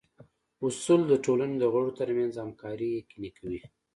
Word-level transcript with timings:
اصول 0.67 1.01
د 1.07 1.13
ټولنې 1.25 1.55
د 1.59 1.63
غړو 1.73 1.89
ترمنځ 1.99 2.33
همکاري 2.43 2.89
یقیني 2.99 3.31
کوي. 3.37 3.61